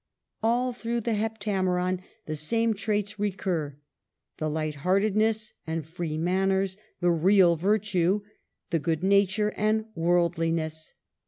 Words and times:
..."All 0.41 0.73
through 0.73 1.01
the 1.01 1.13
*' 1.13 1.13
Heptameron" 1.21 2.01
the 2.25 2.35
same 2.35 2.73
traits 2.73 3.19
recur,— 3.19 3.77
the 4.39 4.49
light 4.49 4.73
heartedness 4.77 5.53
and 5.67 5.85
free 5.85 6.17
manners, 6.17 6.75
the 7.01 7.11
real 7.11 7.55
virtue, 7.55 8.21
the 8.71 8.79
good 8.79 9.03
nature 9.03 9.53
and 9.55 9.85
worldliness. 9.93 10.95